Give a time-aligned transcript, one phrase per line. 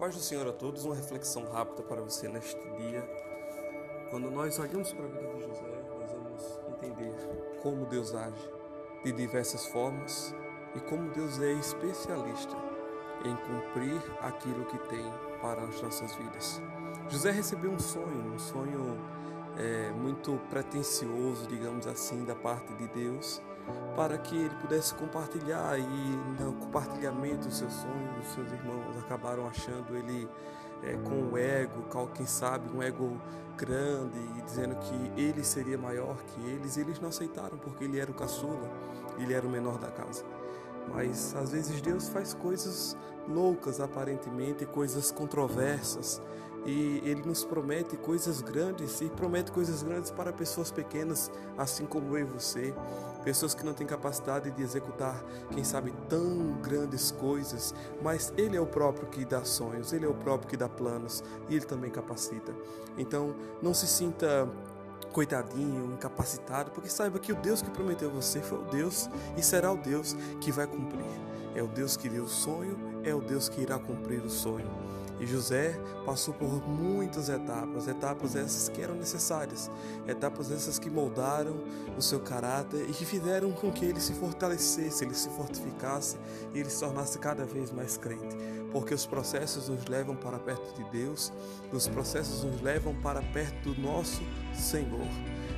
[0.00, 3.06] paz do Senhor a todos, uma reflexão rápida para você neste dia.
[4.08, 7.14] Quando nós olhamos para a vida de José, nós vamos entender
[7.62, 8.50] como Deus age
[9.04, 10.34] de diversas formas
[10.74, 12.56] e como Deus é especialista
[13.26, 15.04] em cumprir aquilo que tem
[15.42, 16.62] para as nossas vidas.
[17.10, 18.98] José recebeu um sonho, um sonho
[19.58, 23.42] é, muito pretensioso, digamos assim, da parte de Deus,
[23.96, 29.46] para que ele pudesse compartilhar e no compartilhamento dos seus sonhos, os seus irmãos acabaram
[29.46, 30.28] achando ele
[30.82, 31.84] é, com o ego,
[32.14, 33.20] quem sabe um ego
[33.56, 37.98] grande e dizendo que ele seria maior que eles, e eles não aceitaram porque ele
[37.98, 38.70] era o caçula,
[39.18, 40.24] ele era o menor da casa.
[40.92, 42.96] Mas às vezes Deus faz coisas
[43.28, 46.20] loucas aparentemente, coisas controversas,
[46.66, 52.16] e ele nos promete coisas grandes e promete coisas grandes para pessoas pequenas, assim como
[52.16, 52.74] eu e você,
[53.24, 58.60] pessoas que não têm capacidade de executar, quem sabe, tão grandes coisas, mas ele é
[58.60, 61.90] o próprio que dá sonhos, ele é o próprio que dá planos e ele também
[61.90, 62.54] capacita.
[62.98, 64.48] Então, não se sinta
[65.12, 69.72] coitadinho, incapacitado, porque saiba que o Deus que prometeu você foi o Deus e será
[69.72, 71.04] o Deus que vai cumprir.
[71.54, 74.70] É o Deus que deu o sonho, é o Deus que irá cumprir o sonho.
[75.20, 79.70] E José passou por muitas etapas, etapas essas que eram necessárias,
[80.08, 81.62] etapas essas que moldaram
[81.96, 86.16] o seu caráter e que fizeram com que ele se fortalecesse, ele se fortificasse
[86.54, 88.34] e ele se tornasse cada vez mais crente.
[88.72, 91.30] Porque os processos nos levam para perto de Deus,
[91.70, 94.22] os processos nos levam para perto do nosso
[94.54, 95.06] Senhor.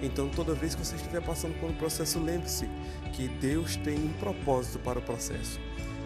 [0.00, 2.68] Então, toda vez que você estiver passando por um processo, lembre-se
[3.12, 5.58] que Deus tem um propósito para o processo.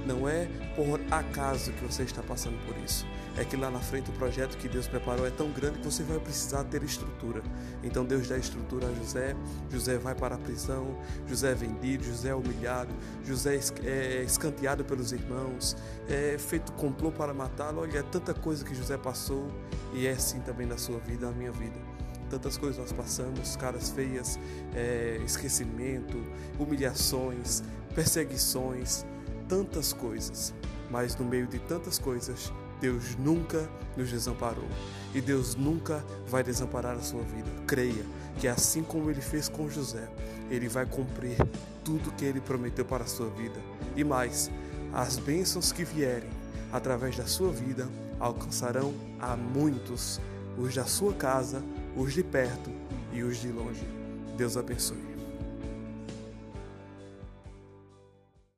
[0.07, 3.07] Não é por acaso que você está passando por isso.
[3.37, 6.03] É que lá na frente o projeto que Deus preparou é tão grande que você
[6.03, 7.43] vai precisar ter estrutura.
[7.83, 9.35] Então Deus dá estrutura a José,
[9.71, 12.93] José vai para a prisão, José é vendido, José é humilhado,
[13.25, 15.77] José é escanteado pelos irmãos,
[16.09, 17.81] é feito complô para matá-lo.
[17.81, 19.51] Olha, é tanta coisa que José passou
[19.95, 21.81] e é assim também na sua vida, na minha vida
[22.33, 24.39] tantas coisas nós passamos, caras feias,
[24.75, 26.17] é, esquecimento,
[26.59, 27.63] humilhações,
[27.95, 29.05] perseguições,
[29.47, 30.55] tantas coisas,
[30.91, 32.51] mas no meio de tantas coisas,
[32.83, 34.69] Deus nunca nos desamparou
[35.15, 37.49] e Deus nunca vai desamparar a sua vida.
[37.65, 38.05] Creia
[38.41, 40.09] que assim como ele fez com José,
[40.51, 41.37] ele vai cumprir
[41.85, 43.61] tudo que ele prometeu para a sua vida.
[43.95, 44.51] E mais,
[44.93, 46.29] as bênçãos que vierem
[46.73, 47.89] através da sua vida
[48.19, 50.21] alcançarão a muitos,
[50.59, 51.63] os da sua casa,
[51.97, 52.71] os de perto
[53.13, 53.87] e os de longe.
[54.37, 55.13] Deus abençoe.